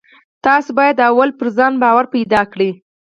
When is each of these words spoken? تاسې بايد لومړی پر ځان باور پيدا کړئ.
تاسې 0.43 0.69
بايد 0.77 0.95
لومړی 1.01 1.31
پر 1.39 1.47
ځان 1.57 1.73
باور 1.83 2.05
پيدا 2.13 2.41
کړئ. 2.51 2.71